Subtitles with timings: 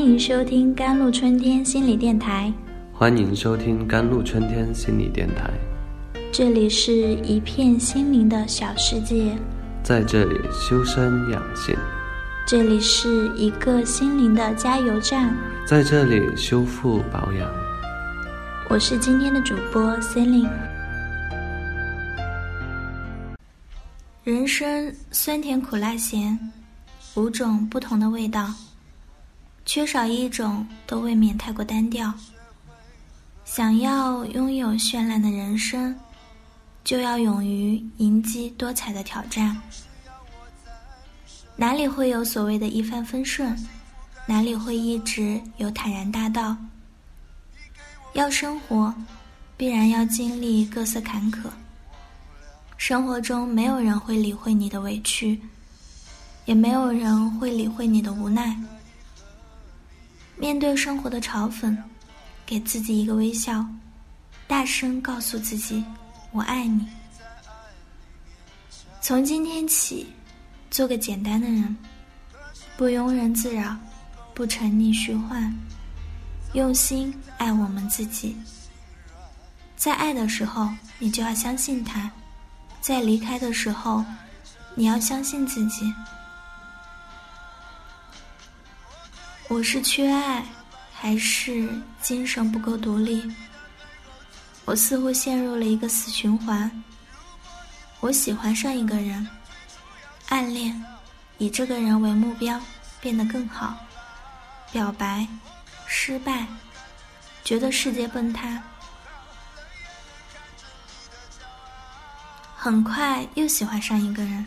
[0.00, 2.50] 欢迎收听甘露春天心理电台。
[2.90, 5.50] 欢迎收听甘露春天心理电台。
[6.32, 9.36] 这里是一片心灵的小世界，
[9.82, 11.76] 在这里修身养性。
[12.46, 17.46] 这里是一个心灵的加油站，在这里修复保养。
[18.70, 20.48] 我是今天的主播 Celine。
[24.24, 26.38] 人生酸甜苦辣咸，
[27.16, 28.48] 五种不同的味道，
[29.72, 32.12] 缺少一种都未免太过单调。
[33.44, 35.96] 想要拥有绚烂的人生，
[36.82, 39.56] 就要勇于迎击多彩的挑战。
[41.54, 43.56] 哪里会有所谓的一帆风顺？
[44.26, 46.56] 哪里会一直有坦然大道？
[48.14, 48.92] 要生活，
[49.56, 51.48] 必然要经历各色坎坷。
[52.76, 55.40] 生活中没有人会理会你的委屈，
[56.44, 58.60] 也没有人会理会你的无奈。
[60.40, 61.76] 面对生活的嘲讽。
[62.46, 63.64] 给自己一个微笑，
[64.48, 65.84] 大声告诉自己
[66.32, 66.84] ：“我爱你。”
[69.00, 70.08] 从今天起，
[70.68, 71.76] 做个简单的人，
[72.76, 73.76] 不庸人自扰，
[74.34, 75.54] 不沉溺虚幻，
[76.54, 78.36] 用心爱我们自己。
[79.76, 82.10] 在爱的时候，你就要相信他；
[82.80, 84.04] 在离开的时候，
[84.74, 85.84] 你要相信自己。
[89.50, 90.44] 我是缺爱。
[90.92, 91.66] 还是
[92.02, 93.26] 精神不够独立，
[94.66, 96.70] 我似乎陷入了一个死循环。
[98.00, 99.26] 我喜欢上一个人，
[100.28, 100.84] 暗恋，
[101.38, 102.60] 以这个人为目标，
[103.00, 103.74] 变得更好。
[104.70, 105.26] 表白，
[105.86, 106.46] 失败，
[107.42, 108.62] 觉得世界崩塌。
[112.54, 114.46] 很快又喜欢上一个人，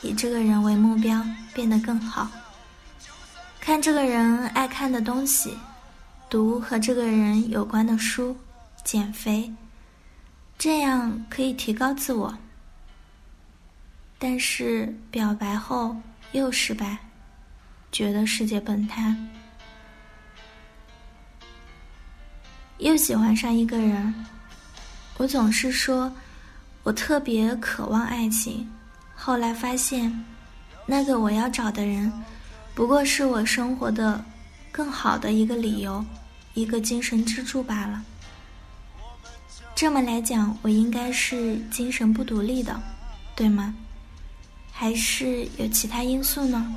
[0.00, 2.26] 以这个人为目标，变得更好。
[3.64, 5.56] 看这个人爱看的东西。
[6.28, 8.36] 读和这个人有关的书，
[8.82, 9.52] 减肥，
[10.58, 12.36] 这样可以提高自我。
[14.18, 15.94] 但是表白后
[16.32, 16.98] 又失败，
[17.92, 19.14] 觉得世界崩塌。
[22.78, 24.12] 又喜欢上一个人，
[25.18, 26.10] 我总是说，
[26.82, 28.68] 我特别渴望爱情。
[29.14, 30.24] 后来发现，
[30.84, 32.10] 那个我要找的人，
[32.74, 34.24] 不过是我生活的
[34.70, 36.04] 更好的一个理由。
[36.54, 38.04] 一个精神支柱罢了。
[39.74, 42.78] 这么来讲，我应该是精神不独立的，
[43.34, 43.74] 对吗？
[44.70, 46.74] 还是有其他因素呢？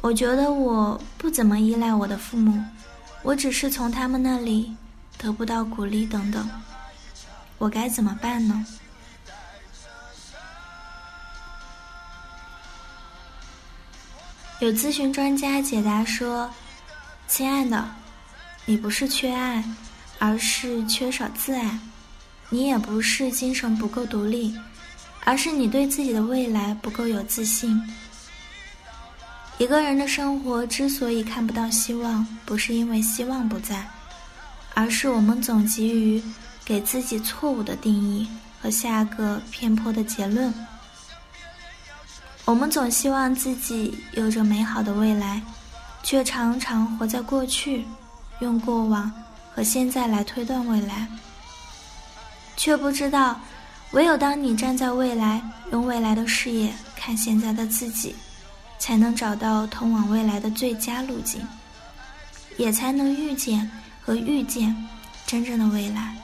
[0.00, 2.64] 我觉得我不怎么依赖我的父母，
[3.22, 4.74] 我只是从他们那里
[5.18, 6.48] 得不到鼓励等等。
[7.58, 8.66] 我该怎么办呢？
[14.62, 16.48] 有咨询专家解答说。
[17.26, 17.84] 亲爱的，
[18.64, 19.64] 你不是缺爱，
[20.20, 21.76] 而是缺少自爱；
[22.48, 24.54] 你也不是精神不够独立，
[25.24, 27.76] 而是你对自己的未来不够有自信。
[29.58, 33.84] 一个人的生活之所以看不到希望，不是因为希望不在，
[34.74, 36.22] 而是我们总急于
[36.64, 38.28] 给自己错误的定义
[38.60, 40.54] 和下个偏颇的结论。
[42.44, 45.40] 我们总希望自己有着美好的未来。
[46.04, 47.86] 却常常活在过去，
[48.40, 49.08] 用过往
[49.54, 51.06] 和现在来推断未来，
[52.56, 53.40] 却不知道，
[53.92, 58.16] 唯有当你站在未来，用未来的视野看现在的自己，
[58.80, 61.46] 才能找到通往未来的最佳路径，
[62.56, 63.70] 也才能遇见
[64.04, 64.76] 和遇见
[65.24, 66.16] 真正的未来。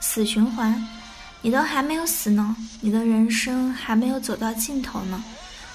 [0.00, 0.84] 死循环。
[1.44, 5.22] 你都还没有死呢，你的人生还没有走到尽头呢，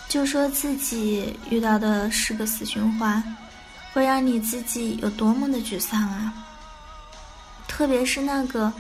[0.08, 3.24] 就说自己遇到的是个死循环，
[3.94, 6.34] 会让你自己有多么的沮丧啊！
[7.68, 8.74] 特别是那个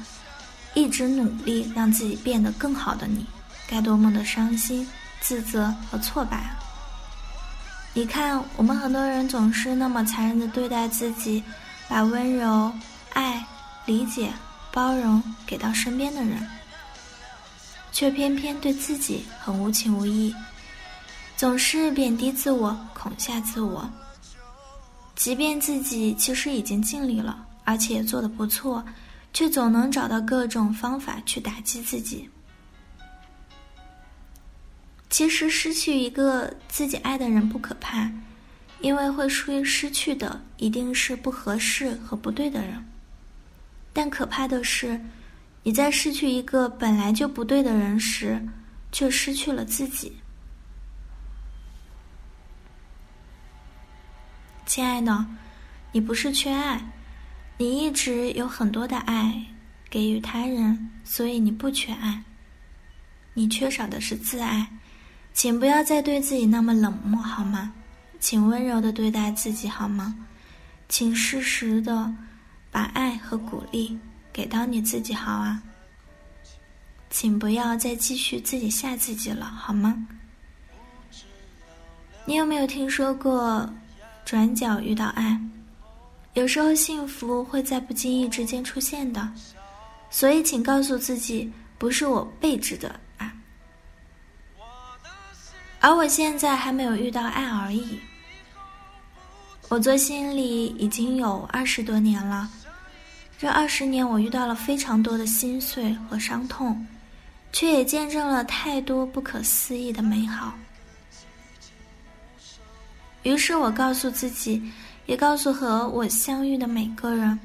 [0.73, 3.23] 一直努力让自己变得更好的你，
[3.67, 4.89] 该多么的伤心、
[5.21, 6.57] 自责和挫败啊！
[7.93, 11.43] 你看，我们很多人总是那么残忍的对待自己，
[11.87, 12.73] 把温柔、
[13.13, 13.45] 爱、
[13.85, 14.33] 理解、
[14.71, 16.43] 包容给到身边的人。
[17.99, 20.33] 却偏偏对自己很无情无义，
[21.35, 23.91] 总是贬低自我、恐吓自我。
[25.17, 28.81] 即便自己其实已经尽力了，而且做得不错，
[29.33, 32.29] 却总能找到各种方法去打击自己。
[35.09, 38.09] 其实失去一个自己爱的人不可怕，
[38.79, 42.81] 因为会失失去的一定是不合适和不对的人。
[43.91, 44.97] 但可怕的是。
[45.63, 48.43] 你在失去一个本来就不对的人时
[48.91, 50.17] 却失去了自己。
[54.65, 55.25] 亲爱的
[55.91, 56.79] 你不是缺爱
[57.57, 59.43] 你一直有很多的爱
[59.89, 62.23] 给予他人所以你不缺爱。
[63.33, 64.67] 你缺少的是自爱
[65.33, 67.73] 请不要再对自己那么冷漠好吗？
[68.19, 70.15] 请温柔的对待自己好吗？
[70.87, 72.13] 请适时的
[72.69, 73.97] 把爱和鼓励
[74.31, 75.61] 给到你自己好啊！
[77.09, 80.07] 请不要再继续自己吓自己了好吗？
[82.25, 83.67] 你有没有听说过
[84.23, 85.39] 转角遇到爱？
[86.33, 89.27] 有时候幸福会在不经意之间出现的，
[90.11, 93.31] 所以请告诉自己，不是我背着的爱，
[95.79, 97.99] 而我现在还没有遇到爱而已。
[99.67, 102.47] 我做心理已经有二十多年了，
[103.39, 106.85] 这二十年我遇到了非常多的心碎和伤痛，
[107.53, 110.53] 却也见证了太多不可思议的美好。
[113.23, 114.61] 于是我告诉自己，
[115.05, 117.39] 也告诉和我相遇的每个人，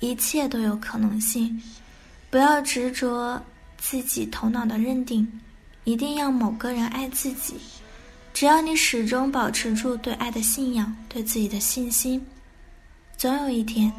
[0.00, 1.58] 一切都有可能性，
[2.28, 3.42] 不要执着
[3.78, 5.26] 自己头脑的认定，
[5.84, 7.54] 一定要某个人爱自己。
[8.34, 12.22] 只要你始终保持住对爱的信仰，对自己的信心，
[13.16, 13.90] 总有一天，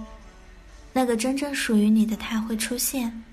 [0.97, 3.23] 那个真正属于你的他会出现。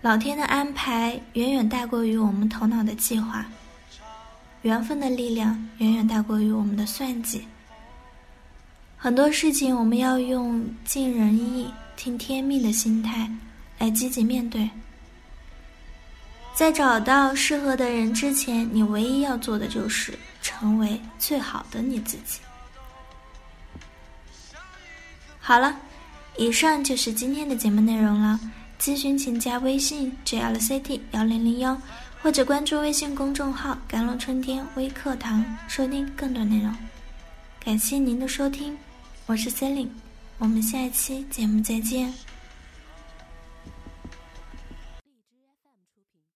[0.00, 3.46] 老天的安排远远大过于我们头脑的计划，
[4.62, 7.46] 缘分的力量远远大过于我们的算计。
[8.96, 13.30] 很多事情，我们要用尽人意、听天命的心态
[13.78, 14.68] 来积极面对。
[16.56, 22.40] 在找到适合的人之前，你唯一要做的就是成为最好的你自己。
[25.38, 25.76] 好了，
[26.36, 28.38] 以上就是今天的节目内容了。
[28.80, 31.80] 咨询请加微信 jlct 幺零零幺，
[32.20, 36.74] 或者关注微信公众号“甘露春天微课堂”，收听更多内容。
[37.64, 38.76] 感谢您的收听，
[39.26, 39.90] 我是 c e l i n e
[40.38, 42.12] 我们下一期节目再见。